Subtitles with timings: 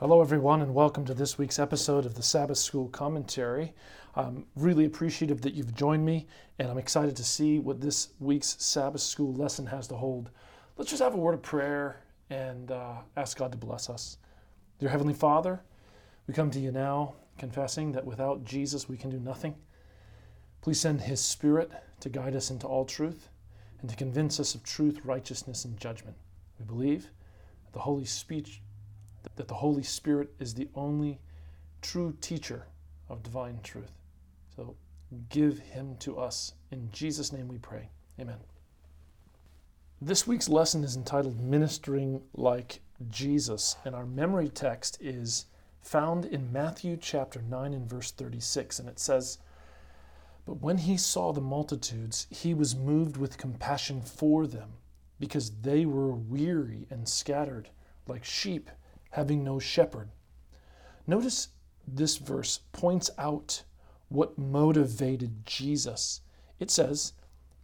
[0.00, 3.74] Hello, everyone, and welcome to this week's episode of the Sabbath School Commentary.
[4.16, 6.26] I'm really appreciative that you've joined me,
[6.58, 10.30] and I'm excited to see what this week's Sabbath School lesson has to hold.
[10.78, 12.00] Let's just have a word of prayer
[12.30, 14.16] and uh, ask God to bless us.
[14.78, 15.60] Dear Heavenly Father,
[16.26, 19.54] we come to you now confessing that without Jesus we can do nothing.
[20.62, 21.70] Please send His Spirit
[22.00, 23.28] to guide us into all truth
[23.82, 26.16] and to convince us of truth, righteousness, and judgment.
[26.58, 27.10] We believe
[27.66, 28.62] that the Holy Speech
[29.36, 31.20] that the Holy Spirit is the only
[31.82, 32.66] true teacher
[33.08, 33.92] of divine truth.
[34.56, 34.76] So
[35.28, 36.54] give him to us.
[36.70, 37.88] In Jesus' name we pray.
[38.18, 38.38] Amen.
[40.00, 42.80] This week's lesson is entitled Ministering Like
[43.10, 45.46] Jesus, and our memory text is
[45.82, 49.38] found in Matthew chapter 9 and verse 36, and it says,
[50.46, 54.70] But when he saw the multitudes, he was moved with compassion for them,
[55.18, 57.68] because they were weary and scattered
[58.06, 58.70] like sheep
[59.10, 60.08] having no shepherd.
[61.06, 61.48] Notice
[61.86, 63.62] this verse points out
[64.08, 66.20] what motivated Jesus.
[66.58, 67.12] It says,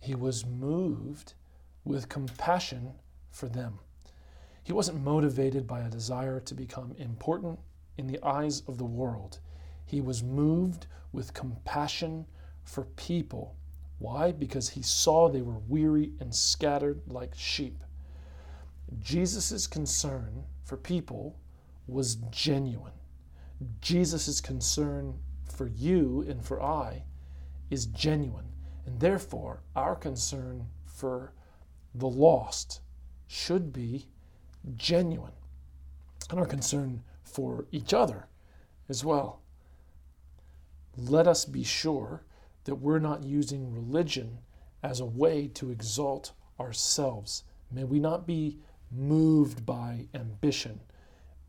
[0.00, 1.34] He was moved
[1.84, 2.94] with compassion
[3.30, 3.78] for them.
[4.62, 7.58] He wasn't motivated by a desire to become important
[7.96, 9.38] in the eyes of the world.
[9.84, 12.26] He was moved with compassion
[12.64, 13.54] for people.
[13.98, 14.32] Why?
[14.32, 17.82] Because he saw they were weary and scattered like sheep.
[19.00, 21.38] Jesus' concern for people
[21.86, 22.92] was genuine.
[23.80, 27.04] Jesus' concern for you and for I
[27.70, 28.48] is genuine.
[28.84, 31.32] And therefore, our concern for
[31.94, 32.80] the lost
[33.28, 34.08] should be
[34.74, 35.32] genuine.
[36.30, 38.26] And our concern for each other
[38.88, 39.42] as well.
[40.96, 42.24] Let us be sure
[42.64, 44.38] that we're not using religion
[44.82, 47.44] as a way to exalt ourselves.
[47.70, 48.58] May we not be
[48.90, 50.80] moved by ambition.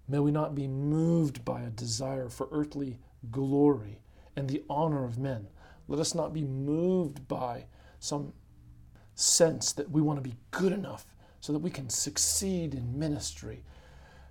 [0.08, 3.00] May we not be moved by a desire for earthly
[3.32, 4.02] glory
[4.36, 5.48] and the honor of men.
[5.88, 7.66] Let us not be moved by
[8.00, 8.34] some
[9.16, 11.06] sense that we want to be good enough
[11.40, 13.64] so that we can succeed in ministry.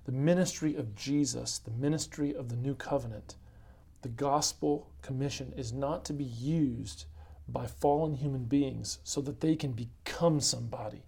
[0.05, 3.37] The ministry of Jesus, the ministry of the new covenant,
[4.03, 7.07] the gospel commission is not to be used
[7.49, 11.03] by fallen human beings so that they can become somebody.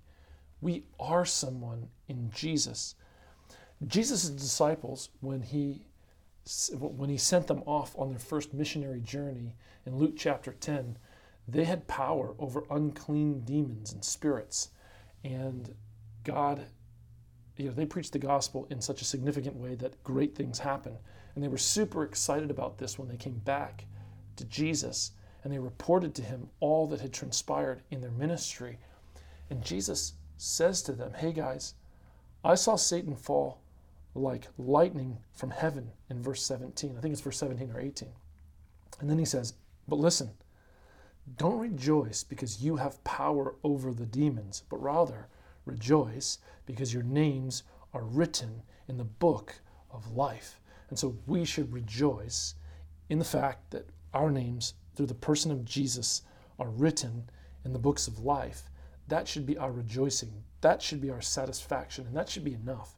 [0.61, 2.95] We are someone in Jesus.
[3.87, 5.85] Jesus' disciples, when he
[6.73, 9.55] when he sent them off on their first missionary journey
[9.85, 10.97] in Luke chapter 10,
[11.47, 14.71] they had power over unclean demons and spirits.
[15.23, 15.75] And
[16.25, 16.65] God,
[17.59, 20.97] you know, they preached the gospel in such a significant way that great things happened.
[21.35, 23.85] And they were super excited about this when they came back
[24.37, 25.13] to Jesus
[25.45, 28.79] and they reported to him all that had transpired in their ministry.
[29.51, 31.75] And Jesus says to them, Hey guys,
[32.45, 33.61] I saw Satan fall
[34.15, 36.97] like lightning from heaven in verse 17.
[36.97, 38.09] I think it's verse 17 or 18.
[39.01, 39.55] And then he says,
[39.87, 40.31] But listen,
[41.37, 45.29] don't rejoice because you have power over the demons, but rather
[45.67, 49.55] rejoice because your names are written in the book
[49.91, 50.61] of life.
[50.89, 52.55] And so we should rejoice
[53.09, 56.23] in the fact that our names, through the person of Jesus,
[56.59, 57.29] are written
[57.65, 58.71] in the books of life.
[59.09, 60.33] That should be our rejoicing.
[60.61, 62.07] That should be our satisfaction.
[62.07, 62.95] And that should be enough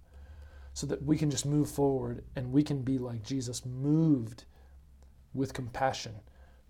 [0.72, 4.44] so that we can just move forward and we can be like Jesus, moved
[5.34, 6.14] with compassion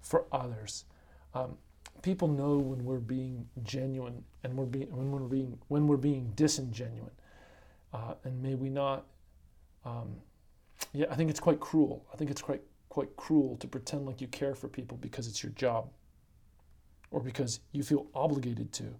[0.01, 0.84] for others.
[1.34, 1.56] Um,
[2.03, 6.33] people know when we're being genuine and we're being when we're being when we're being
[6.34, 7.11] disingenuine,
[7.93, 9.07] uh, and may we not.
[9.84, 10.17] Um,
[10.93, 12.07] yeah, I think it's quite cruel.
[12.12, 15.43] I think it's quite quite cruel to pretend like you care for people because it's
[15.43, 15.91] your job,
[17.11, 18.95] or because you feel obligated to.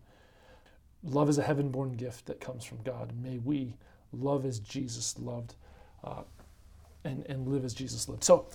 [1.03, 3.13] Love is a heaven-born gift that comes from God.
[3.23, 3.77] May we
[4.13, 5.55] love as Jesus loved,
[6.05, 6.23] uh,
[7.05, 8.25] and, and live as Jesus lived.
[8.25, 8.47] So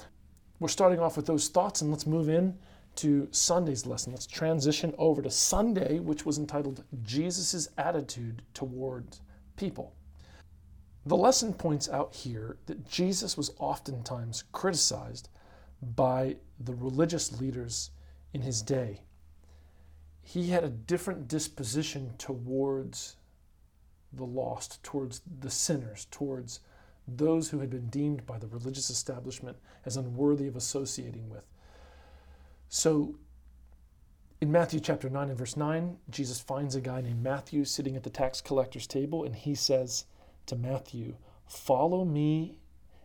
[0.60, 2.58] we're starting off with those thoughts, and let's move in
[2.98, 4.14] to Sunday's lesson.
[4.14, 9.18] Let's transition over to Sunday, which was entitled Jesus' Attitude Toward
[9.58, 9.94] People.
[11.06, 15.30] The lesson points out here that Jesus was oftentimes criticized
[15.96, 17.92] by the religious leaders
[18.34, 19.02] in his day.
[20.28, 23.16] He had a different disposition towards
[24.12, 26.62] the lost, towards the sinners, towards
[27.08, 29.56] those who had been deemed by the religious establishment
[29.86, 31.44] as unworthy of associating with.
[32.70, 33.16] So,
[34.42, 38.02] in Matthew chapter 9 and verse 9, Jesus finds a guy named Matthew sitting at
[38.02, 40.06] the tax collector's table, and he says
[40.48, 42.58] to Matthew, Follow me,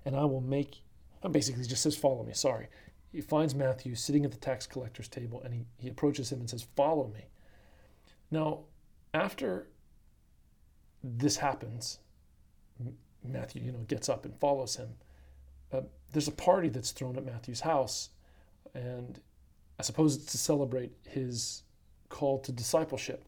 [0.06, 0.82] and I will make.
[1.30, 2.68] Basically, he just says, Follow me, sorry.
[3.12, 6.48] He finds Matthew sitting at the tax collector's table, and he, he approaches him and
[6.48, 7.26] says, Follow me.
[8.30, 8.60] Now,
[9.12, 9.68] after
[11.02, 11.98] this happens,
[13.24, 14.90] Matthew, you know, gets up and follows him.
[15.72, 18.10] uh, there's a party that's thrown at Matthew's house,
[18.74, 19.20] and
[19.78, 21.62] I suppose it's to celebrate his
[22.08, 23.24] call to discipleship.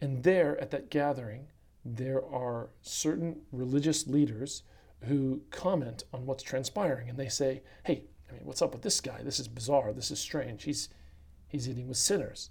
[0.00, 1.48] And there at that gathering,
[1.84, 4.62] there are certain religious leaders
[5.04, 9.00] who comment on what's transpiring and they say, hey, I mean, what's up with this
[9.00, 9.22] guy?
[9.22, 9.92] This is bizarre.
[9.92, 10.64] This is strange.
[10.64, 10.88] He's,
[11.48, 12.50] he's eating with sinners.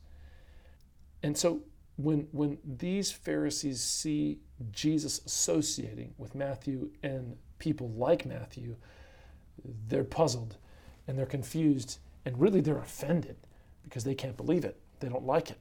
[1.22, 1.62] And so
[1.98, 4.40] when, when these Pharisees see
[4.72, 8.76] Jesus associating with Matthew and people like Matthew,
[9.88, 10.58] they're puzzled
[11.08, 13.38] and they're confused and really they're offended
[13.84, 14.80] because they can't believe it.
[15.00, 15.60] They don't like it.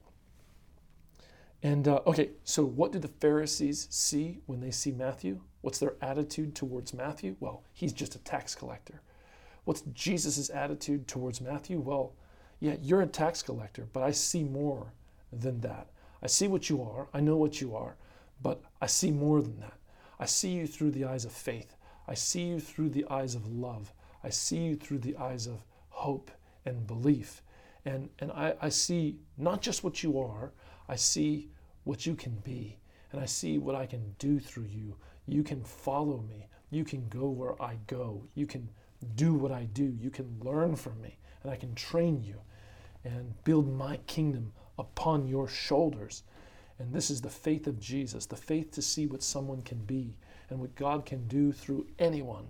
[1.62, 5.40] And uh, okay, so what do the Pharisees see when they see Matthew?
[5.60, 7.36] What's their attitude towards Matthew?
[7.38, 9.00] Well, he's just a tax collector.
[9.64, 11.78] What's Jesus' attitude towards Matthew?
[11.78, 12.14] Well,
[12.60, 14.92] yeah, you're a tax collector, but I see more
[15.32, 15.88] than that.
[16.22, 17.96] I see what you are, I know what you are,
[18.42, 19.74] but I see more than that.
[20.18, 21.74] I see you through the eyes of faith.
[22.06, 23.92] I see you through the eyes of love.
[24.22, 26.30] I see you through the eyes of hope
[26.64, 27.42] and belief.
[27.84, 30.52] And, and I, I see not just what you are,
[30.88, 31.50] I see
[31.84, 32.78] what you can be.
[33.10, 34.96] And I see what I can do through you.
[35.26, 36.46] You can follow me.
[36.70, 38.24] You can go where I go.
[38.34, 38.68] You can
[39.06, 39.96] do what I do.
[40.00, 41.18] You can learn from me.
[41.42, 42.40] And I can train you
[43.04, 46.22] and build my kingdom upon your shoulders.
[46.78, 50.16] And this is the faith of Jesus, the faith to see what someone can be
[50.50, 52.48] and what God can do through anyone.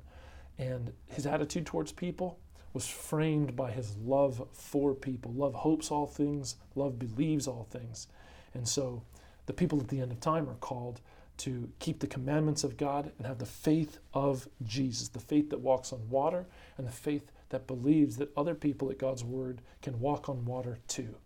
[0.59, 2.39] And his attitude towards people
[2.73, 5.33] was framed by his love for people.
[5.33, 8.09] Love hopes all things, love believes all things.
[8.55, 9.03] And so
[9.47, 11.01] the people at the end of time are called
[11.43, 15.59] to keep the commandments of God and have the faith of Jesus, the faith that
[15.59, 16.47] walks on water
[16.79, 20.79] and the faith that believes that other people at God's word can walk on water
[20.87, 21.17] too.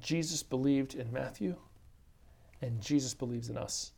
[0.00, 1.56] Jesus believed in Matthew,
[2.62, 3.92] and Jesus believes in us,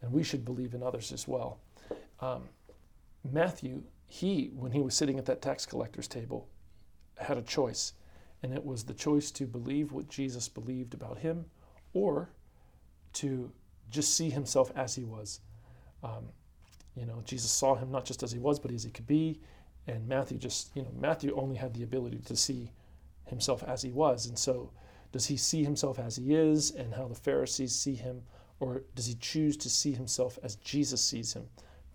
[0.00, 1.58] and we should believe in others as well.
[2.20, 2.44] Um,
[3.32, 6.46] Matthew, he, when he was sitting at that tax collector's table,
[7.18, 7.94] had a choice,
[8.44, 11.46] and it was the choice to believe what Jesus believed about him
[11.94, 12.30] or
[13.14, 13.50] to
[13.92, 15.40] just see himself as he was.
[16.02, 16.28] Um,
[16.96, 19.40] you know, Jesus saw him not just as he was, but as he could be.
[19.86, 22.70] And Matthew just, you know, Matthew only had the ability to see
[23.26, 24.26] himself as he was.
[24.26, 24.70] And so,
[25.12, 28.22] does he see himself as he is and how the Pharisees see him?
[28.60, 31.46] Or does he choose to see himself as Jesus sees him?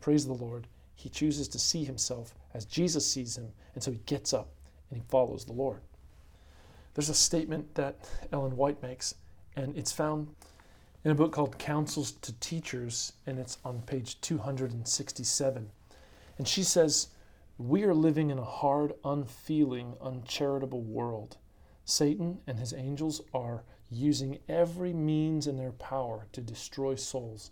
[0.01, 0.67] Praise the Lord.
[0.95, 3.51] He chooses to see himself as Jesus sees him.
[3.73, 4.49] And so he gets up
[4.89, 5.79] and he follows the Lord.
[6.93, 9.13] There's a statement that Ellen White makes,
[9.55, 10.27] and it's found
[11.07, 15.69] in a book called Counsels to Teachers, and it's on page 267.
[16.37, 17.07] And she says,
[17.57, 21.37] We are living in a hard, unfeeling, uncharitable world.
[21.85, 27.51] Satan and his angels are using every means in their power to destroy souls.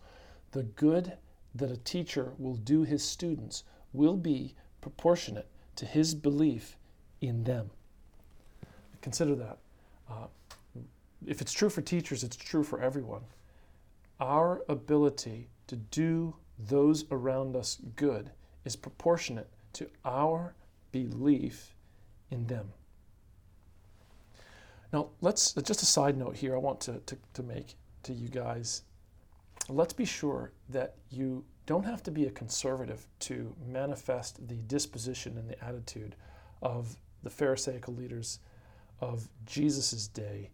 [0.52, 1.14] The good
[1.54, 3.64] that a teacher will do his students
[3.94, 5.48] will be proportionate
[5.78, 6.76] to his belief
[7.22, 7.70] in them.
[9.02, 9.60] Consider that.
[10.10, 10.28] Uh,
[11.26, 13.22] if it's true for teachers, it's true for everyone
[14.20, 18.32] our ability to do those around us good
[18.64, 20.56] is proportionate to our
[20.92, 21.76] belief
[22.32, 22.72] in them.
[24.94, 28.30] Now, let's just a side note here I want to, to, to make to you
[28.30, 28.84] guys.
[29.68, 35.38] Let's be sure that you don't have to be a conservative to manifest the disposition
[35.38, 36.16] and the attitude
[36.62, 38.40] of the Pharisaical leaders
[39.02, 40.52] of Jesus' day.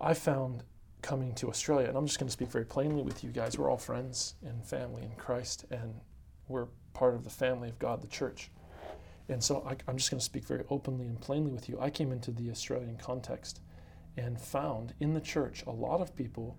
[0.00, 0.62] I found
[1.02, 3.58] coming to Australia, and I'm just going to speak very plainly with you guys.
[3.58, 5.94] We're all friends and family in Christ, and
[6.48, 8.50] we're part of the family of God, the church.
[9.28, 11.78] And so I, I'm just going to speak very openly and plainly with you.
[11.80, 13.60] I came into the Australian context
[14.16, 16.56] and found in the church a lot of people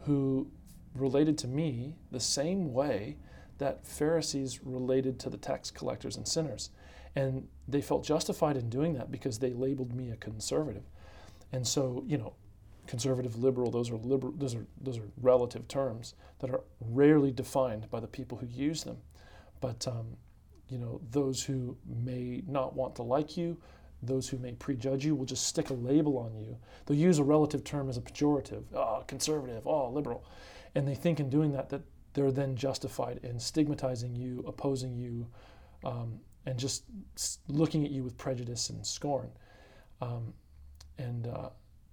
[0.00, 0.50] who
[0.94, 3.16] related to me the same way
[3.58, 6.70] that Pharisees related to the tax collectors and sinners.
[7.16, 10.84] And they felt justified in doing that because they labeled me a conservative.
[11.52, 12.34] And so, you know,
[12.90, 17.88] conservative, liberal, those are liberal, those are those are relative terms that are rarely defined
[17.88, 18.96] by the people who use them.
[19.60, 20.16] But um,
[20.68, 23.56] you know, those who may not want to like you,
[24.02, 26.56] those who may prejudge you, will just stick a label on you.
[26.84, 30.24] They'll use a relative term as a pejorative, oh, conservative, oh, liberal,
[30.74, 31.82] and they think in doing that that
[32.14, 35.28] they're then justified in stigmatizing you, opposing you,
[35.84, 36.82] um, and just
[37.46, 39.30] looking at you with prejudice and scorn.
[40.00, 40.34] Um,
[40.98, 41.50] and uh,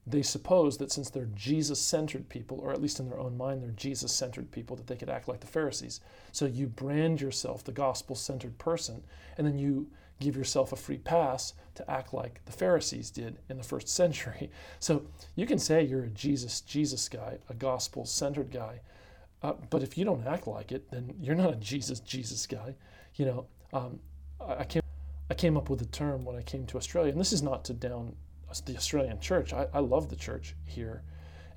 [0.10, 3.62] they suppose that since they're Jesus centered people, or at least in their own mind,
[3.62, 6.00] they're Jesus centered people, that they could act like the Pharisees.
[6.32, 9.04] So you brand yourself the gospel centered person,
[9.38, 9.88] and then you
[10.20, 14.50] give yourself a free pass to act like the Pharisees did in the first century.
[14.80, 15.04] So
[15.36, 18.80] you can say you're a Jesus, Jesus guy, a gospel centered guy,
[19.44, 22.76] uh, but if you don't act like it, then you're not a Jesus, Jesus guy.
[23.16, 24.00] You know, Um,
[24.40, 24.82] I, came,
[25.30, 27.66] I came up with a term when I came to Australia, and this is not
[27.66, 28.16] to down
[28.66, 29.54] the Australian church.
[29.54, 31.04] I, I love the church here,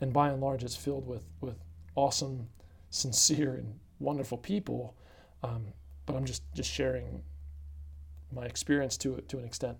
[0.01, 1.57] and by and large, it's filled with with
[1.95, 2.49] awesome,
[2.91, 4.95] sincere, and wonderful people.
[5.43, 5.73] Um,
[6.07, 7.23] but I'm just just sharing
[8.33, 9.79] my experience to to an extent.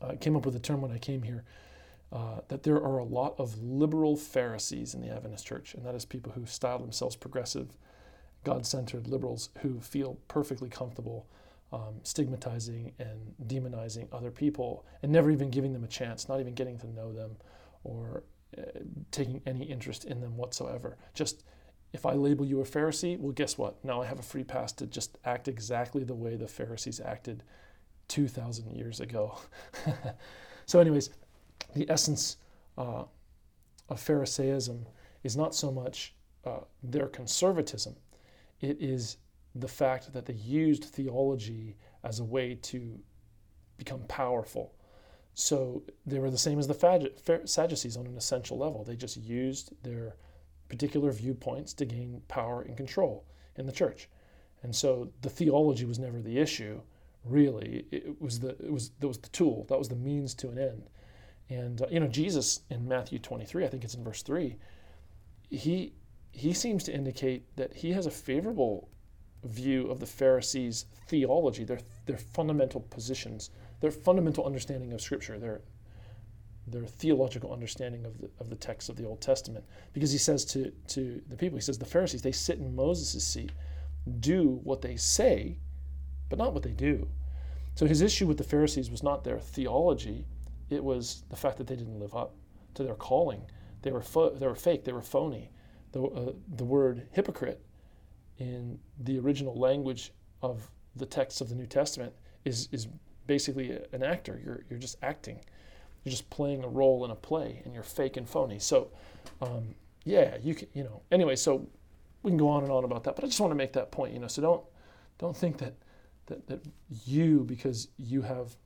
[0.00, 1.44] I came up with a term when I came here
[2.12, 5.94] uh, that there are a lot of liberal Pharisees in the Adventist church, and that
[5.94, 7.68] is people who style themselves progressive,
[8.44, 11.26] God centered liberals who feel perfectly comfortable
[11.72, 16.54] um, stigmatizing and demonizing other people and never even giving them a chance, not even
[16.54, 17.36] getting to know them
[17.84, 18.22] or
[18.56, 18.62] uh,
[19.10, 20.96] taking any interest in them whatsoever.
[21.14, 21.44] Just
[21.92, 23.82] if I label you a Pharisee, well, guess what?
[23.84, 27.42] Now I have a free pass to just act exactly the way the Pharisees acted
[28.08, 29.38] 2,000 years ago.
[30.66, 31.10] so, anyways,
[31.74, 32.36] the essence
[32.78, 33.04] uh,
[33.88, 34.86] of Pharisaism
[35.24, 37.96] is not so much uh, their conservatism,
[38.60, 39.16] it is
[39.60, 42.98] the fact that they used theology as a way to
[43.76, 44.74] become powerful.
[45.34, 48.84] So they were the same as the Sadducees on an essential level.
[48.84, 50.16] They just used their
[50.68, 53.24] particular viewpoints to gain power and control
[53.56, 54.08] in the church.
[54.62, 56.80] And so the theology was never the issue,
[57.24, 57.86] really.
[57.90, 59.66] It was the it was that was the tool.
[59.68, 60.88] That was the means to an end.
[61.48, 64.56] And uh, you know, Jesus in Matthew 23, I think it's in verse 3,
[65.50, 65.92] he
[66.32, 68.88] he seems to indicate that he has a favorable
[69.46, 73.50] view of the Pharisees' theology, their their fundamental positions,
[73.80, 75.60] their fundamental understanding of Scripture, their
[76.66, 79.64] their theological understanding of the, of the text of the Old Testament.
[79.92, 83.24] Because he says to, to the people, he says, the Pharisees, they sit in Moses'
[83.24, 83.52] seat,
[84.20, 85.58] do what they say,
[86.28, 87.08] but not what they do.
[87.76, 90.26] So his issue with the Pharisees was not their theology,
[90.70, 92.34] it was the fact that they didn't live up
[92.74, 93.42] to their calling.
[93.82, 95.50] They were, fo- they were fake, they were phony.
[95.92, 97.64] The, uh, the word hypocrite
[98.38, 100.12] in the original language
[100.42, 102.12] of the text of the New Testament
[102.44, 102.88] is, is
[103.26, 104.40] basically an actor.
[104.44, 105.40] You're, you're just acting.
[106.04, 108.58] You're just playing a role in a play, and you're fake and phony.
[108.58, 108.90] So,
[109.40, 109.74] um,
[110.04, 111.02] yeah, you can, you know.
[111.10, 111.66] Anyway, so
[112.22, 113.90] we can go on and on about that, but I just want to make that
[113.90, 114.28] point, you know.
[114.28, 114.62] So don't
[115.18, 115.74] don't think that
[116.26, 116.60] that, that
[117.04, 118.56] you, because you have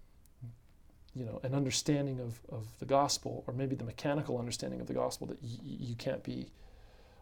[1.14, 4.94] you know, an understanding of, of the gospel, or maybe the mechanical understanding of the
[4.94, 6.50] gospel, that y- you can't be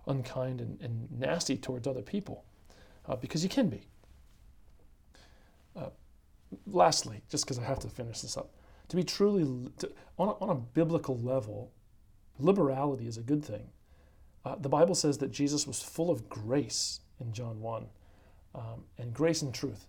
[0.09, 2.45] unkind and, and nasty towards other people,
[3.07, 3.87] uh, because you can be.
[5.77, 5.91] Uh,
[6.67, 8.51] lastly, just because I have to finish this up,
[8.89, 11.71] to be truly, to, on, a, on a biblical level,
[12.39, 13.69] liberality is a good thing.
[14.45, 17.87] Uh, the Bible says that Jesus was full of grace in John 1,
[18.55, 19.87] um, and grace and truth.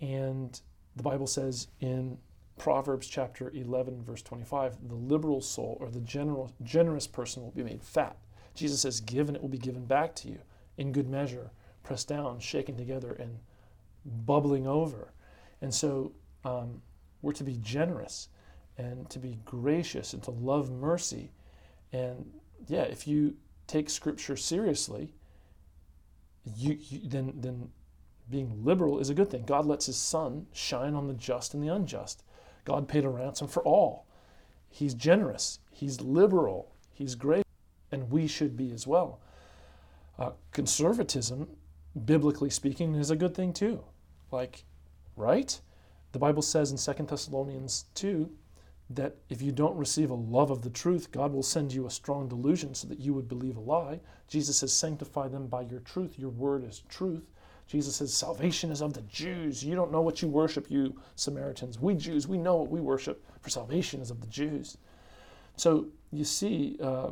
[0.00, 0.60] And
[0.96, 2.18] the Bible says in
[2.58, 7.62] Proverbs chapter 11, verse 25, the liberal soul or the general, generous person will be
[7.62, 8.16] made fat.
[8.54, 10.38] Jesus says, Give and it will be given back to you
[10.76, 11.50] in good measure,
[11.82, 13.38] pressed down, shaken together, and
[14.04, 15.12] bubbling over.
[15.60, 16.12] And so
[16.44, 16.82] um,
[17.20, 18.28] we're to be generous
[18.76, 21.32] and to be gracious and to love mercy.
[21.92, 22.32] And
[22.66, 25.14] yeah, if you take Scripture seriously,
[26.56, 27.70] you, you, then, then
[28.30, 29.44] being liberal is a good thing.
[29.44, 32.24] God lets His sun shine on the just and the unjust.
[32.64, 34.06] God paid a ransom for all.
[34.68, 37.41] He's generous, He's liberal, He's great,
[37.92, 39.20] and we should be as well.
[40.18, 41.48] Uh, conservatism,
[42.04, 43.84] biblically speaking, is a good thing too.
[44.30, 44.64] Like,
[45.16, 45.60] right?
[46.12, 48.30] The Bible says in 2 Thessalonians 2
[48.90, 51.90] that if you don't receive a love of the truth, God will send you a
[51.90, 54.00] strong delusion so that you would believe a lie.
[54.28, 56.18] Jesus says, Sanctify them by your truth.
[56.18, 57.30] Your word is truth.
[57.66, 59.64] Jesus says, Salvation is of the Jews.
[59.64, 61.78] You don't know what you worship, you Samaritans.
[61.80, 64.76] We Jews, we know what we worship, for salvation is of the Jews.
[65.56, 67.10] So you see, uh,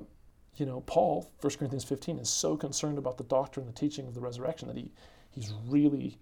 [0.60, 4.14] you know, Paul, 1 Corinthians 15, is so concerned about the doctrine, the teaching of
[4.14, 4.92] the resurrection that he,
[5.30, 6.18] he's really,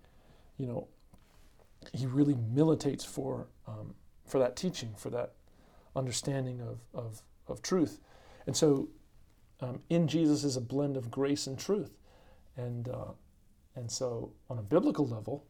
[0.57, 0.87] you know,
[1.93, 3.95] he really militates for, um,
[4.27, 5.33] for that teaching, for that
[5.97, 7.99] understanding of, of, of truth.
[8.47, 8.89] And so
[9.61, 11.99] um, in Jesus is a blend of grace and truth.
[12.57, 13.13] And, uh,
[13.75, 15.45] and so, on a biblical level,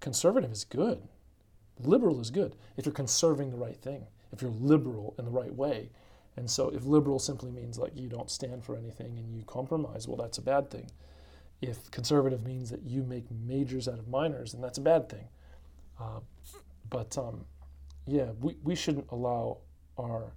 [0.00, 1.02] conservative is good.
[1.78, 5.54] Liberal is good if you're conserving the right thing, if you're liberal in the right
[5.54, 5.90] way.
[6.36, 10.08] And so, if liberal simply means like you don't stand for anything and you compromise,
[10.08, 10.90] well, that's a bad thing.
[11.60, 15.28] If conservative means that you make majors out of minors, then that's a bad thing.
[16.00, 16.20] Uh,
[16.88, 17.44] but um,
[18.06, 19.58] yeah, we, we shouldn't allow
[19.98, 20.32] our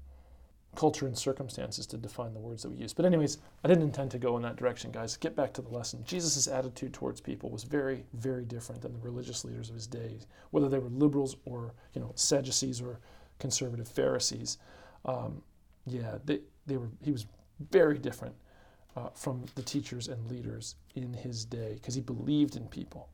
[0.75, 2.93] culture and circumstances to define the words that we use.
[2.93, 5.17] But anyways, I didn't intend to go in that direction, guys.
[5.17, 6.03] Get back to the lesson.
[6.05, 10.19] Jesus' attitude towards people was very, very different than the religious leaders of his day,
[10.51, 12.99] whether they were liberals or you know Sadducees or
[13.39, 14.57] conservative Pharisees.
[15.05, 15.41] Um,
[15.85, 16.89] yeah, they, they were.
[17.03, 17.25] He was
[17.71, 18.35] very different
[18.95, 23.09] uh, from the teachers and leaders in his day because he believed in people.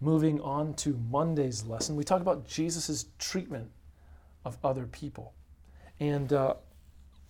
[0.00, 3.70] moving on to Monday's lesson, we talk about Jesus' treatment
[4.44, 5.32] of other people.
[6.00, 6.54] And uh,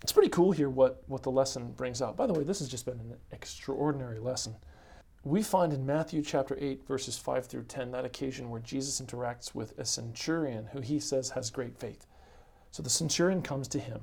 [0.02, 2.16] it's pretty cool here what, what the lesson brings out.
[2.16, 4.56] By the way, this has just been an extraordinary lesson.
[5.24, 9.54] We find in Matthew chapter 8, verses 5 through 10, that occasion where Jesus interacts
[9.54, 12.06] with a centurion who he says has great faith.
[12.70, 14.00] So the centurion comes to him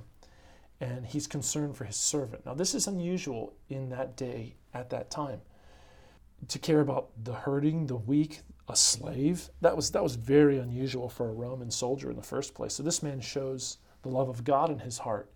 [0.82, 2.46] and he's concerned for his servant.
[2.46, 5.42] Now, this is unusual in that day at that time.
[6.48, 11.10] To care about the hurting, the weak, a slave, that was, that was very unusual
[11.10, 12.74] for a Roman soldier in the first place.
[12.74, 15.30] So, this man shows the love of God in his heart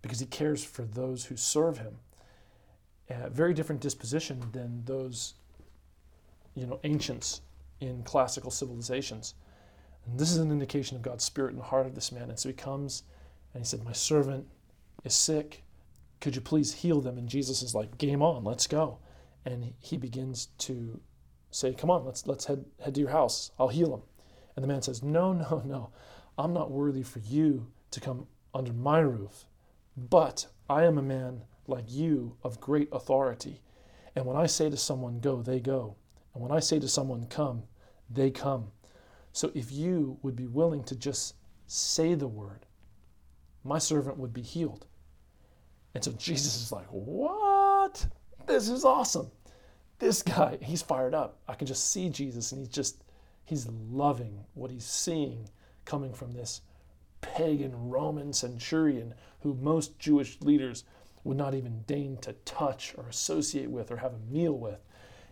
[0.00, 1.96] because he cares for those who serve him.
[3.10, 5.34] A very different disposition than those
[6.54, 7.40] you know, ancients
[7.80, 9.34] in classical civilizations.
[10.06, 12.30] And this is an indication of God's spirit in the heart of this man.
[12.30, 13.02] And so he comes
[13.52, 14.46] and he said, My servant
[15.04, 15.62] is sick.
[16.20, 17.18] Could you please heal them?
[17.18, 18.98] And Jesus is like, Game on, let's go.
[19.44, 21.00] And he begins to
[21.50, 23.50] say, Come on, let's, let's head, head to your house.
[23.58, 24.02] I'll heal him.
[24.56, 25.90] And the man says, No, no, no.
[26.36, 29.46] I'm not worthy for you to come under my roof.
[29.96, 33.60] But I am a man like you of great authority.
[34.16, 35.96] And when I say to someone, Go, they go.
[36.32, 37.64] And when I say to someone, Come,
[38.10, 38.72] they come.
[39.32, 41.34] So if you would be willing to just
[41.66, 42.66] say the word,
[43.64, 44.86] my servant would be healed.
[45.94, 48.06] And so Jesus is like, What?
[48.46, 49.30] This is awesome.
[49.98, 51.38] This guy, he's fired up.
[51.48, 53.04] I can just see Jesus, and he's just,
[53.44, 55.48] he's loving what he's seeing
[55.84, 56.60] coming from this
[57.20, 60.84] pagan Roman centurion who most Jewish leaders
[61.22, 64.84] would not even deign to touch or associate with or have a meal with.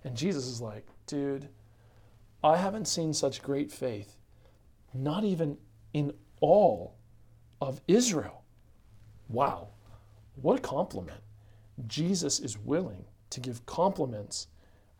[0.04, 1.48] And Jesus is like, dude,
[2.42, 4.16] I haven't seen such great faith,
[4.94, 5.58] not even
[5.92, 6.96] in all
[7.60, 8.42] of Israel.
[9.28, 9.68] Wow.
[10.36, 11.20] What a compliment.
[11.86, 14.48] Jesus is willing to give compliments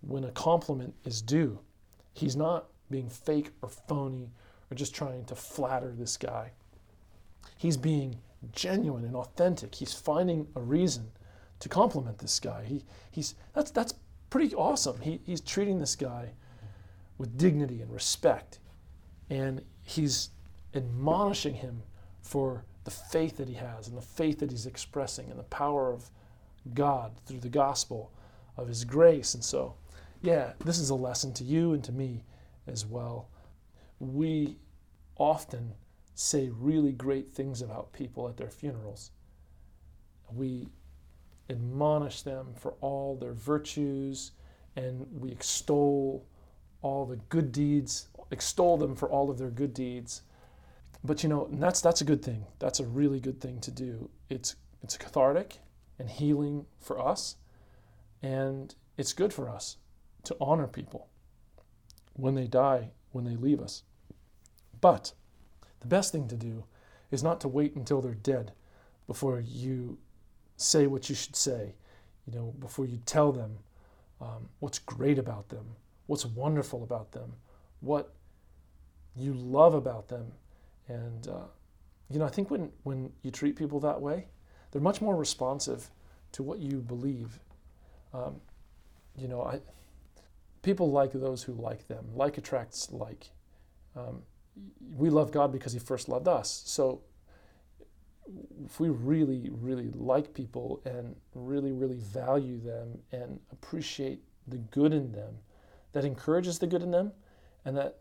[0.01, 1.59] when a compliment is due.
[2.13, 4.31] He's not being fake or phony
[4.71, 6.53] or just trying to flatter this guy.
[7.57, 8.19] He's being
[8.53, 9.75] genuine and authentic.
[9.75, 11.11] He's finding a reason
[11.61, 12.65] to compliment this guy.
[12.65, 13.95] He, he's, that's, that's
[14.31, 15.01] pretty awesome.
[15.01, 16.33] He, he's treating this guy
[17.19, 18.59] with dignity and respect.
[19.31, 20.31] And he's
[20.75, 21.83] admonishing him
[22.21, 25.93] for the faith that he has and the faith that he's expressing and the power
[25.93, 26.11] of
[26.75, 28.13] God through the gospel
[28.57, 29.35] of his grace.
[29.35, 29.75] And so,
[30.21, 32.25] yeah, this is a lesson to you and to me
[32.67, 33.29] as well.
[33.99, 34.57] We
[35.17, 35.75] often
[36.15, 39.11] say really great things about people at their funerals.
[40.33, 40.69] We
[41.49, 44.33] admonish them for all their virtues
[44.77, 46.27] and we extol
[46.81, 50.23] all the good deeds, extol them for all of their good deeds
[51.05, 52.47] but you know, that's that's a good thing.
[52.59, 54.11] That's a really good thing to do.
[54.29, 55.59] It's it's cathartic
[55.99, 57.37] and healing for us,
[58.23, 59.77] and it's good for us
[60.25, 61.09] to honor people
[62.15, 63.83] when they die, when they leave us.
[64.81, 65.13] But
[65.81, 66.65] the best thing to do
[67.11, 68.53] is not to wait until they're dead
[69.07, 69.99] before you
[70.57, 71.75] say what you should say.
[72.27, 73.59] You know, before you tell them
[74.21, 75.65] um, what's great about them,
[76.07, 77.33] what's wonderful about them,
[77.81, 78.15] what
[79.17, 80.33] you love about them,
[80.93, 81.47] and, uh,
[82.11, 84.27] you know, I think when, when you treat people that way,
[84.71, 85.91] they're much more responsive
[86.33, 87.39] to what you believe.
[88.13, 88.37] Um,
[89.17, 89.61] you know, I,
[90.63, 92.05] people like those who like them.
[92.15, 93.31] Like attracts like.
[93.97, 94.23] Um,
[94.97, 96.63] we love God because He first loved us.
[96.67, 97.03] So
[98.65, 104.93] if we really, really like people and really, really value them and appreciate the good
[104.93, 105.35] in them,
[105.93, 107.13] that encourages the good in them,
[107.65, 107.99] and that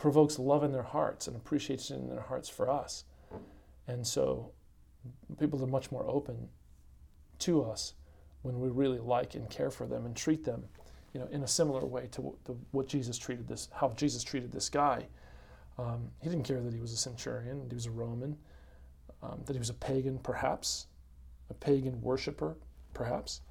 [0.00, 3.04] provokes love in their hearts and appreciation in their hearts for us.
[3.86, 4.50] And so
[5.38, 6.48] people are much more open
[7.40, 7.92] to us
[8.40, 10.64] when we really like and care for them and treat them,
[11.12, 12.34] you know, in a similar way to,
[12.70, 15.06] what Jesus treated this, how Jesus treated this guy.
[15.78, 18.38] Um, he didn't care that he was a centurion, that he was a Roman,
[19.22, 20.86] um, that he was a pagan, perhaps,
[21.50, 22.56] a pagan worshiper,
[22.94, 23.42] perhaps.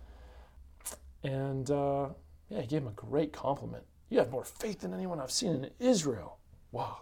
[1.24, 2.08] And uh,
[2.50, 3.84] yeah, he gave him a great compliment.
[4.10, 6.39] You have more faith than anyone I've seen in Israel.
[6.72, 7.02] Wow.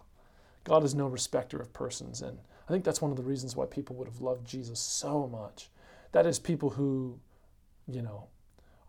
[0.64, 2.22] God is no respecter of persons.
[2.22, 5.28] And I think that's one of the reasons why people would have loved Jesus so
[5.28, 5.70] much.
[6.12, 7.20] That is, people who,
[7.88, 8.28] you know,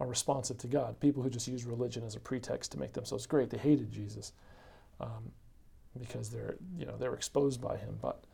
[0.00, 1.00] are responsive to God.
[1.00, 3.50] People who just use religion as a pretext to make themselves great.
[3.50, 4.32] They hated Jesus
[5.00, 5.32] um,
[5.98, 7.98] because they're, you know, they're exposed by him.
[8.00, 8.24] But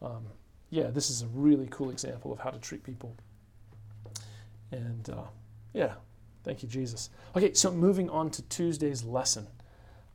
[0.00, 0.26] um,
[0.70, 3.16] yeah, this is a really cool example of how to treat people.
[4.72, 5.24] And uh,
[5.72, 5.94] yeah,
[6.44, 7.10] thank you, Jesus.
[7.36, 9.46] Okay, so moving on to Tuesday's lesson.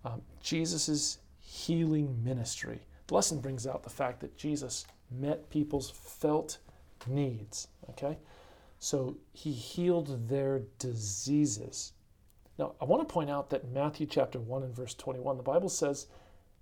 [0.04, 1.20] Um, Jesus'
[1.66, 2.82] healing ministry.
[3.08, 6.58] The lesson brings out the fact that Jesus met people's felt
[7.08, 8.18] needs, okay?
[8.80, 11.94] So he healed their diseases.
[12.60, 15.70] Now, I want to point out that Matthew chapter 1 and verse 21, the Bible
[15.70, 16.08] says,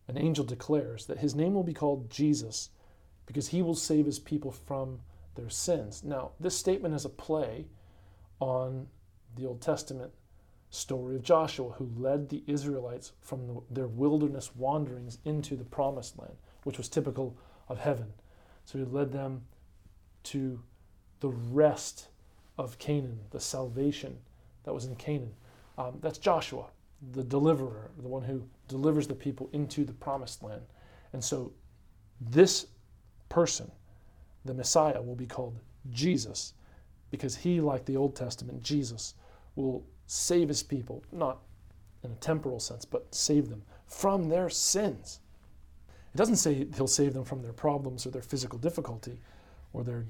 [0.07, 2.69] an angel declares that his name will be called Jesus
[3.25, 4.99] because he will save his people from
[5.35, 6.03] their sins.
[6.03, 7.65] Now, this statement is a play
[8.39, 8.87] on
[9.35, 10.13] the Old Testament
[10.75, 16.17] story of Joshua, who led the Israelites from the, their wilderness wanderings into the promised
[16.19, 18.13] land, which was typical of heaven.
[18.65, 19.43] So he led them
[20.23, 20.61] to
[21.19, 22.07] the rest
[22.57, 24.17] of Canaan, the salvation
[24.63, 25.33] that was in Canaan.
[25.77, 26.65] Um, that's Joshua,
[27.11, 30.61] the deliverer, the one who delivers the people into the promised land.
[31.13, 31.53] And so
[32.19, 32.67] this
[33.29, 33.71] person,
[34.45, 35.59] the Messiah, will be called
[35.91, 36.53] Jesus
[37.11, 39.13] because he, like the Old Testament, Jesus,
[39.55, 41.39] will save his people, not
[42.03, 45.19] in a temporal sense, but save them from their sins.
[46.13, 49.19] It doesn't say he'll save them from their problems or their physical difficulty
[49.73, 50.05] or their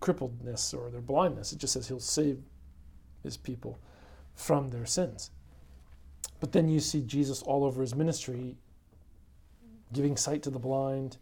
[0.00, 1.52] crippledness or their blindness.
[1.52, 2.42] It just says he'll save
[3.22, 3.78] his people
[4.34, 5.30] from their sins.
[6.40, 8.56] But then you see Jesus all over his ministry,
[9.92, 11.16] giving sight to the blind,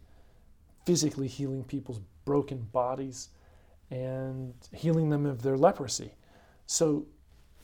[0.85, 3.29] physically healing people's broken bodies,
[3.91, 6.13] and healing them of their leprosy.
[6.65, 7.05] So,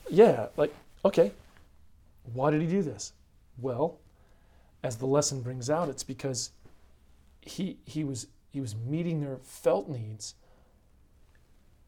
[0.09, 0.73] yeah, like,
[1.05, 1.31] okay,
[2.33, 3.13] why did he do this?
[3.59, 3.99] Well,
[4.83, 6.51] as the lesson brings out, it's because
[7.41, 10.35] he, he, was, he was meeting their felt needs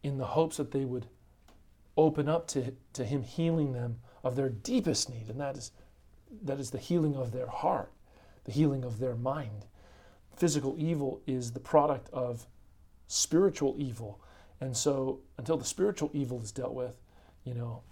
[0.02, 1.06] in the hopes that they would
[1.96, 5.72] open up to, to him healing them of their deepest need, and that is,
[6.42, 7.90] that is the healing of their heart,
[8.44, 9.66] the healing of their mind.
[10.36, 12.46] Physical evil is the product of
[13.06, 14.20] spiritual evil.
[14.60, 16.94] And so until the spiritual evil is dealt with,
[17.44, 17.82] you know,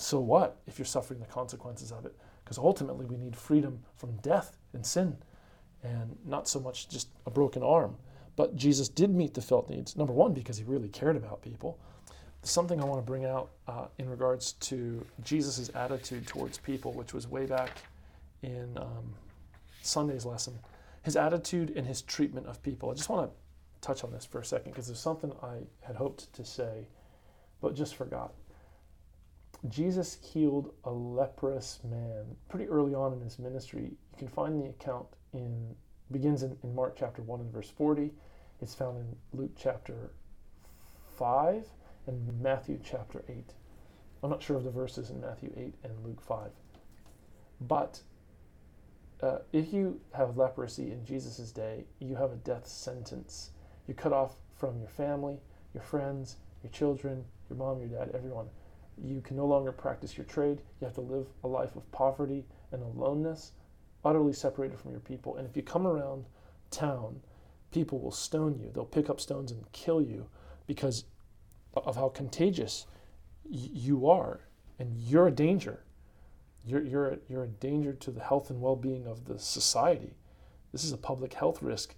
[0.00, 2.16] so what if you're suffering the consequences of it?
[2.42, 5.16] Because ultimately we need freedom from death and sin
[5.82, 7.96] and not so much just a broken arm.
[8.36, 9.96] But Jesus did meet the felt needs.
[9.96, 11.78] Number one, because he really cared about people.
[12.42, 17.12] Something I want to bring out uh, in regards to Jesus' attitude towards people, which
[17.12, 17.70] was way back
[18.42, 19.14] in um,
[19.82, 20.58] Sunday's lesson,
[21.02, 22.90] his attitude and his treatment of people.
[22.90, 23.36] I just want to
[23.86, 26.86] touch on this for a second because there's something I had hoped to say,
[27.60, 28.32] but just forgot.
[29.68, 33.82] Jesus healed a leprous man pretty early on in his ministry.
[33.82, 35.74] You can find the account in
[36.10, 38.10] begins in, in Mark chapter 1 and verse 40.
[38.60, 40.10] It's found in Luke chapter
[41.16, 41.66] 5
[42.06, 43.54] and Matthew chapter 8.
[44.22, 46.50] I'm not sure of the verses in Matthew 8 and Luke 5.
[47.60, 48.00] But
[49.22, 53.50] uh, if you have leprosy in Jesus' day, you have a death sentence.
[53.86, 55.38] You're cut off from your family,
[55.74, 58.46] your friends, your children, your mom, your dad, everyone.
[59.02, 60.60] You can no longer practice your trade.
[60.80, 63.52] You have to live a life of poverty and aloneness,
[64.04, 65.36] utterly separated from your people.
[65.36, 66.26] And if you come around
[66.70, 67.20] town,
[67.70, 68.70] people will stone you.
[68.72, 70.26] They'll pick up stones and kill you
[70.66, 71.04] because
[71.74, 72.86] of how contagious
[73.48, 74.40] you are.
[74.78, 75.84] And you're a danger.
[76.64, 80.14] You're, you're, a, you're a danger to the health and well being of the society.
[80.72, 81.94] This is a public health risk.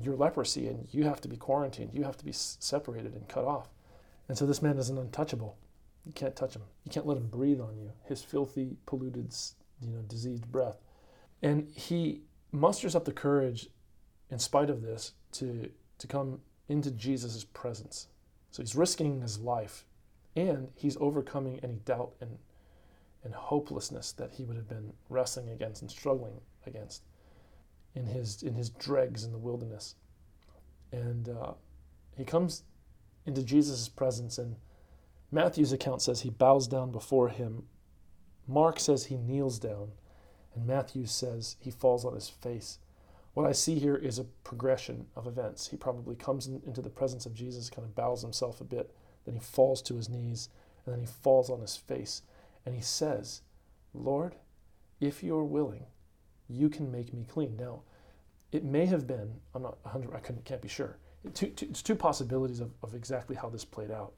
[0.00, 1.90] You're leprosy, and you have to be quarantined.
[1.94, 3.68] You have to be separated and cut off.
[4.28, 5.56] And so this man is an untouchable.
[6.04, 6.62] You can't touch him.
[6.84, 7.92] You can't let him breathe on you.
[8.04, 9.34] His filthy, polluted,
[9.80, 10.78] you know, diseased breath.
[11.42, 13.68] And he musters up the courage,
[14.30, 18.08] in spite of this, to, to come into Jesus' presence.
[18.50, 19.84] So he's risking his life,
[20.36, 22.38] and he's overcoming any doubt and,
[23.22, 27.02] and hopelessness that he would have been wrestling against and struggling against
[27.94, 29.94] in his, in his dregs in the wilderness.
[30.92, 31.52] And uh,
[32.16, 32.62] he comes
[33.26, 34.56] into Jesus' presence and
[35.34, 37.64] Matthew's account says he bows down before him.
[38.46, 39.90] Mark says he kneels down.
[40.54, 42.78] And Matthew says he falls on his face.
[43.34, 45.66] What I see here is a progression of events.
[45.66, 48.94] He probably comes in, into the presence of Jesus, kind of bows himself a bit,
[49.24, 50.50] then he falls to his knees,
[50.86, 52.22] and then he falls on his face.
[52.64, 53.40] And he says,
[53.92, 54.36] Lord,
[55.00, 55.86] if you're willing,
[56.48, 57.56] you can make me clean.
[57.56, 57.82] Now,
[58.52, 60.98] it may have been, I'm not 100, I can't be sure.
[61.32, 64.12] Two, two, it's two possibilities of, of exactly how this played out.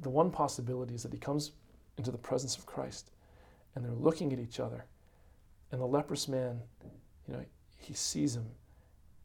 [0.00, 1.52] The, one possibility is that he comes
[1.98, 3.10] into the presence of Christ
[3.74, 4.84] and they're looking at each other.
[5.70, 6.60] And the leprous man,
[7.26, 7.44] you know,
[7.78, 8.46] he sees him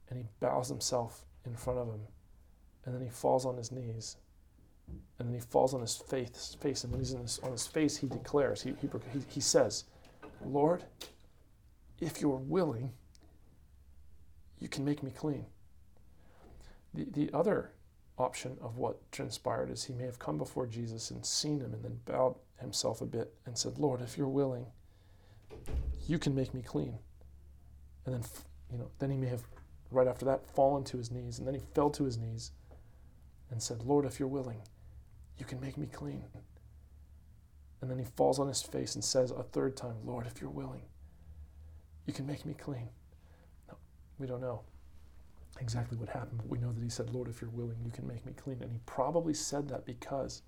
[0.09, 2.01] and he bows himself in front of him.
[2.85, 4.17] And then he falls on his knees.
[5.19, 6.55] And then he falls on his face.
[6.61, 8.87] face and when he's on his face, he declares, he, he,
[9.27, 9.83] he says,
[10.45, 10.83] Lord,
[11.99, 12.93] if you're willing,
[14.59, 15.45] you can make me clean.
[16.93, 17.71] The, the other
[18.17, 21.83] option of what transpired is he may have come before Jesus and seen him and
[21.83, 24.65] then bowed himself a bit and said, Lord, if you're willing,
[26.07, 26.97] you can make me clean.
[28.05, 28.23] And then,
[28.71, 29.43] you know, then he may have,
[29.91, 31.37] right after that, fallen to his knees.
[31.37, 32.51] And then he fell to his knees
[33.51, 34.61] and said, Lord, if you're willing,
[35.37, 36.23] you can make me clean.
[37.81, 40.49] And then he falls on his face and says a third time, Lord, if you're
[40.49, 40.81] willing,
[42.07, 42.89] you can make me clean.
[43.67, 43.75] No,
[44.17, 44.61] we don't know
[45.59, 48.07] exactly what happened, but we know that he said, Lord, if you're willing, you can
[48.07, 48.61] make me clean.
[48.61, 50.41] And he probably said that because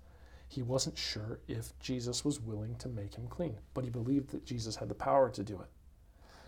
[0.48, 4.44] he wasn't sure if Jesus was willing to make him clean, but he believed that
[4.44, 5.68] Jesus had the power to do it.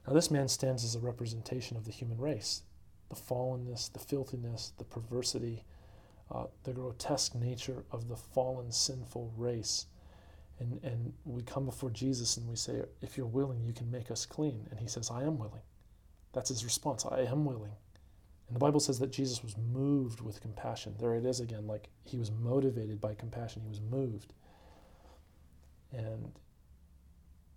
[0.07, 2.63] Now, this man stands as a representation of the human race
[3.09, 5.65] the fallenness, the filthiness, the perversity,
[6.31, 9.85] uh, the grotesque nature of the fallen, sinful race.
[10.59, 14.11] And, and we come before Jesus and we say, If you're willing, you can make
[14.11, 14.67] us clean.
[14.71, 15.61] And he says, I am willing.
[16.33, 17.73] That's his response I am willing.
[18.53, 20.95] And the Bible says that Jesus was moved with compassion.
[20.99, 24.35] There it is again, like he was motivated by compassion, he was moved.
[25.91, 26.31] And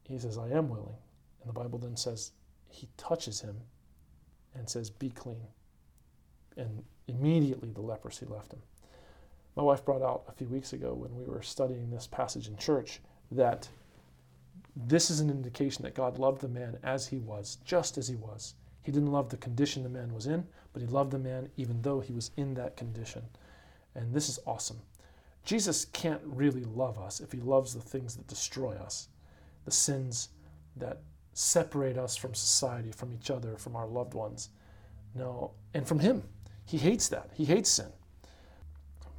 [0.07, 0.95] he says, I am willing.
[1.41, 2.31] And the Bible then says,
[2.69, 3.57] he touches him
[4.53, 5.45] and says, Be clean.
[6.55, 8.61] And immediately the leprosy left him.
[9.57, 12.55] My wife brought out a few weeks ago when we were studying this passage in
[12.55, 13.67] church that
[14.77, 18.15] this is an indication that God loved the man as he was, just as he
[18.15, 18.53] was.
[18.85, 21.81] He didn't love the condition the man was in, but he loved the man even
[21.81, 23.23] though he was in that condition.
[23.95, 24.79] And this is awesome.
[25.43, 29.07] Jesus can't really love us if he loves the things that destroy us,
[29.63, 30.29] the sins
[30.77, 30.99] that
[31.33, 34.49] separate us from society, from each other, from our loved ones.
[35.15, 36.21] No, and from him.
[36.65, 37.31] He hates that.
[37.33, 37.91] He hates sin.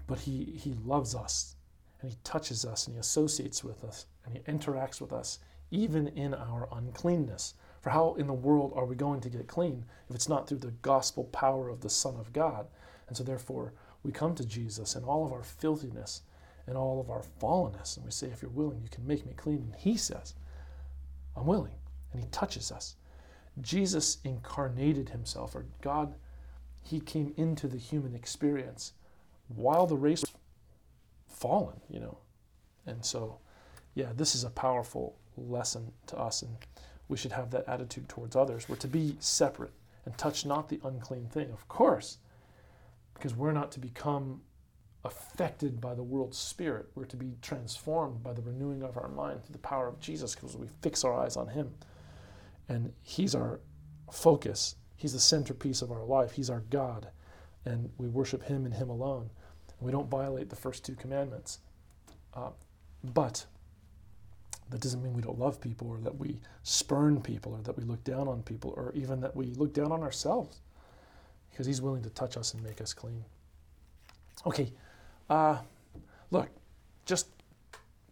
[0.06, 1.56] But he, he loves us
[2.00, 5.40] and he touches us and he associates with us and he interacts with us
[5.72, 7.54] even in our uncleanness.
[7.86, 10.58] For how in the world are we going to get clean if it's not through
[10.58, 12.66] the gospel power of the Son of God?
[13.06, 16.22] And so, therefore, we come to Jesus in all of our filthiness
[16.66, 19.34] and all of our fallenness, and we say, If you're willing, you can make me
[19.34, 19.58] clean.
[19.58, 20.34] And He says,
[21.36, 21.76] I'm willing.
[22.10, 22.96] And He touches us.
[23.60, 26.16] Jesus incarnated Himself, or God,
[26.82, 28.94] He came into the human experience
[29.46, 30.34] while the race was
[31.28, 32.18] fallen, you know.
[32.84, 33.38] And so,
[33.94, 36.42] yeah, this is a powerful lesson to us.
[36.42, 36.56] And
[37.08, 38.68] we should have that attitude towards others.
[38.68, 39.72] We're to be separate
[40.04, 42.18] and touch not the unclean thing, of course,
[43.14, 44.40] because we're not to become
[45.04, 46.86] affected by the world's spirit.
[46.94, 50.34] We're to be transformed by the renewing of our mind through the power of Jesus
[50.34, 51.72] because we fix our eyes on Him.
[52.68, 53.60] And He's our
[54.12, 57.08] focus, He's the centerpiece of our life, He's our God.
[57.64, 59.30] And we worship Him and Him alone.
[59.80, 61.58] We don't violate the first two commandments.
[62.34, 62.50] Uh,
[63.04, 63.46] but
[64.70, 67.84] that doesn't mean we don't love people or that we spurn people or that we
[67.84, 70.60] look down on people or even that we look down on ourselves
[71.50, 73.24] because he's willing to touch us and make us clean.
[74.44, 74.72] Okay,
[75.30, 75.58] uh,
[76.30, 76.48] look,
[77.04, 77.28] just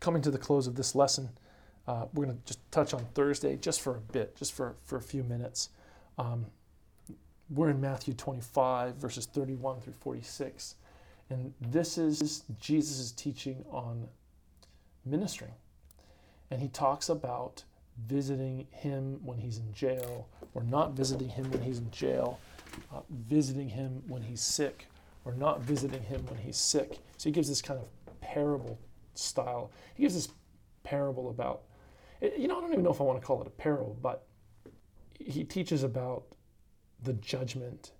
[0.00, 1.28] coming to the close of this lesson,
[1.86, 4.96] uh, we're going to just touch on Thursday just for a bit, just for, for
[4.96, 5.70] a few minutes.
[6.18, 6.46] Um,
[7.50, 10.76] we're in Matthew 25, verses 31 through 46.
[11.30, 14.08] And this is Jesus' teaching on
[15.04, 15.52] ministering
[16.50, 17.64] and he talks about
[18.06, 22.38] visiting him when he's in jail, or not visiting him when he's in jail,
[22.92, 24.86] uh, visiting him when he's sick,
[25.24, 26.98] or not visiting him when he's sick.
[27.16, 27.88] So he gives this kind of
[28.20, 28.78] parable
[29.14, 29.70] style.
[29.94, 30.28] He gives this
[30.82, 31.62] parable about,
[32.20, 34.26] you know, I don't even know if I want to call it a parable, but
[35.18, 36.24] he teaches about
[37.02, 37.92] the judgment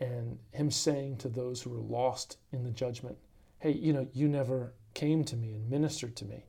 [0.00, 3.16] and him saying to those who are lost in the judgment,
[3.58, 6.44] hey, you know, you never came to me and ministered to me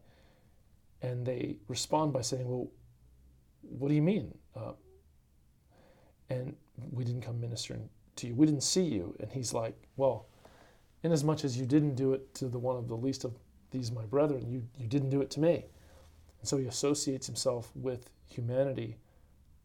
[1.01, 2.67] and they respond by saying, Well,
[3.61, 4.33] what do you mean?
[4.55, 4.73] Uh,
[6.29, 6.55] and
[6.91, 8.35] we didn't come ministering to you.
[8.35, 9.15] We didn't see you.
[9.19, 10.27] And he's like, Well,
[11.03, 13.33] inasmuch as you didn't do it to the one of the least of
[13.71, 15.65] these my brethren, you, you didn't do it to me.
[16.39, 18.97] And so he associates himself with humanity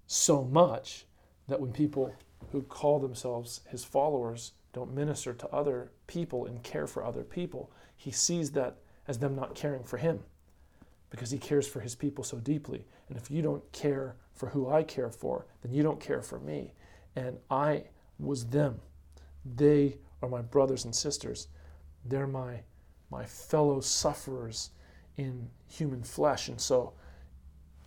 [0.07, 1.07] so much
[1.49, 2.15] that when people
[2.53, 7.73] who call themselves his followers don't minister to other people and care for other people,
[7.97, 8.77] he sees that
[9.09, 10.21] as them not caring for him
[11.11, 12.85] because he cares for his people so deeply.
[13.09, 16.39] And if you don't care for who I care for, then you don't care for
[16.39, 16.73] me.
[17.15, 17.85] And I
[18.19, 18.81] was them.
[19.45, 21.49] They are my brothers and sisters.
[22.05, 22.61] They're my,
[23.11, 24.71] my fellow sufferers
[25.17, 26.49] in human flesh.
[26.49, 26.95] And so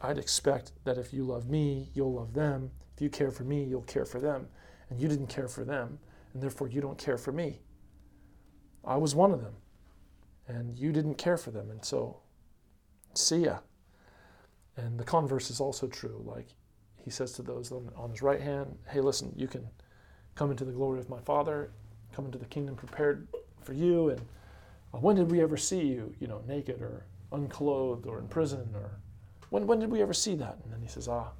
[0.01, 2.71] I'd expect that if you love me, you'll love them.
[2.95, 4.47] If you care for me, you'll care for them.
[4.89, 5.99] And you didn't care for them,
[6.33, 7.59] and therefore you don't care for me.
[8.83, 9.53] I was one of them,
[10.47, 11.69] and you didn't care for them.
[11.69, 12.21] And so
[13.21, 13.59] see ya.
[14.77, 16.23] And the converse is also true.
[16.25, 16.47] Like
[17.03, 19.67] he says to those on, his right hand, hey, listen, you can
[20.35, 21.71] come into the glory of my Father,
[22.13, 23.27] come into the kingdom prepared
[23.61, 24.09] for you.
[24.09, 24.21] And
[24.93, 28.69] uh, when did we ever see you, you know, naked or unclothed or in prison?
[28.73, 28.91] Or
[29.49, 30.57] when, when did we ever see that?
[30.63, 31.31] And then he says, ah,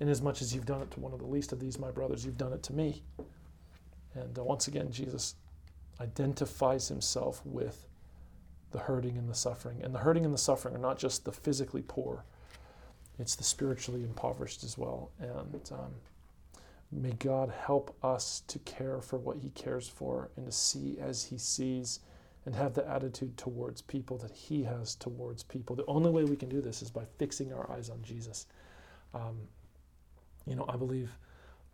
[0.00, 2.38] inasmuch as you've done it to one of the least of these, my brothers, you've
[2.38, 3.02] done it to me.
[4.14, 5.34] And uh, once again, Jesus
[6.00, 7.86] identifies himself with
[8.74, 9.80] the hurting and the suffering.
[9.84, 12.24] And the hurting and the suffering are not just the physically poor,
[13.20, 15.12] it's the spiritually impoverished as well.
[15.20, 15.94] And um,
[16.90, 21.22] may God help us to care for what He cares for and to see as
[21.22, 22.00] He sees
[22.44, 25.76] and have the attitude towards people that He has towards people.
[25.76, 28.46] The only way we can do this is by fixing our eyes on Jesus.
[29.14, 29.38] Um,
[30.46, 31.16] you know, I believe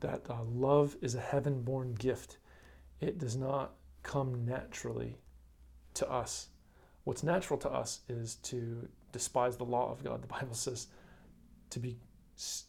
[0.01, 2.37] that uh, love is a heaven born gift,
[3.01, 5.17] it does not come naturally
[5.95, 6.49] to us.
[7.05, 10.23] What's natural to us is to despise the law of God.
[10.23, 10.87] The Bible says
[11.71, 11.97] to be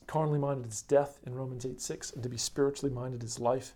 [0.08, 3.74] carnally minded is death in Romans 8 6, and to be spiritually minded is life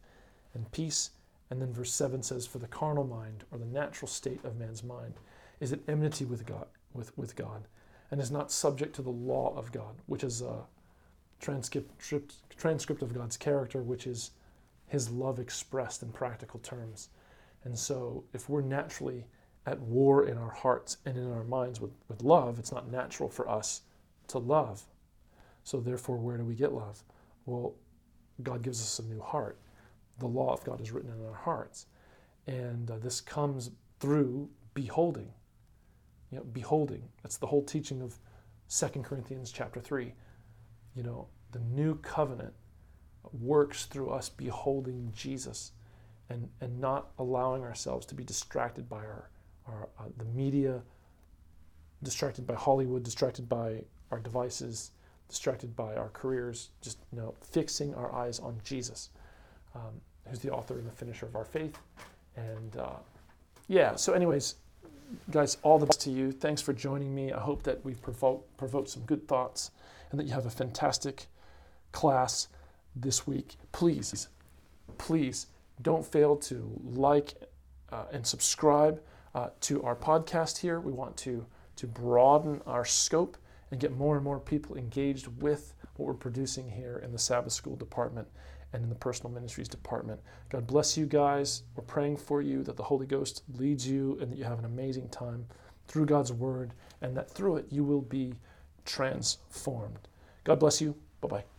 [0.54, 1.12] and peace.
[1.50, 4.84] And then verse 7 says, For the carnal mind, or the natural state of man's
[4.84, 5.14] mind,
[5.60, 7.68] is at enmity with God, with, with God,
[8.12, 10.64] and is not subject to the law of God, which is a
[11.40, 11.92] transcript,
[12.58, 14.32] transcript of God's character, which is
[14.88, 17.10] his love expressed in practical terms.
[17.64, 19.26] And so, if we're naturally
[19.66, 23.30] at war in our hearts and in our minds with, with love, it's not natural
[23.30, 23.82] for us
[24.28, 24.84] to love.
[25.64, 27.04] So, therefore, where do we get love?
[27.46, 27.74] Well,
[28.44, 29.60] God gives us a new heart.
[30.20, 31.88] The law of God is written in our hearts.
[32.48, 35.32] And uh, this comes through beholding.
[36.32, 37.04] You know, beholding.
[37.24, 38.20] That's the whole teaching of
[38.70, 40.14] 2 Corinthians chapter 3.
[40.96, 42.54] You know, the new covenant
[43.32, 45.72] works through us beholding Jesus
[46.30, 49.30] and, and not allowing ourselves to be distracted by our,
[49.68, 50.82] our uh, the media,
[52.04, 54.92] distracted by Hollywood, distracted by our devices,
[55.30, 59.10] distracted by our careers, just you know, fixing our eyes on Jesus,
[59.74, 61.78] um, who's the author and the finisher of our faith.
[62.36, 62.98] And uh,
[63.68, 64.56] yeah, so, anyways,
[65.32, 66.32] guys, all the best to you.
[66.32, 67.32] Thanks for joining me.
[67.32, 69.72] I hope that we've provoked, some good thoughts
[70.12, 71.28] and that you have a fantastic
[71.92, 72.48] class
[72.96, 73.56] this week.
[73.72, 74.28] Please,
[74.98, 75.48] please
[75.82, 77.34] don't fail to like
[77.92, 79.02] uh, and subscribe
[79.36, 80.80] uh, to our podcast here.
[80.80, 81.46] We want to,
[81.76, 83.38] to broaden our scope
[83.70, 87.54] and get more and more people engaged with what we're producing here in the Sabbath
[87.54, 88.28] School department
[88.74, 90.20] and in the personal ministries department.
[90.50, 91.64] God bless you guys.
[91.76, 94.66] We're praying for you that the Holy Ghost leads you and that you have an
[94.66, 95.46] amazing time
[95.88, 98.34] through God's Word and that through it you will be
[98.86, 100.08] transformed.
[100.44, 100.96] God bless you.
[101.22, 101.55] Bye bye.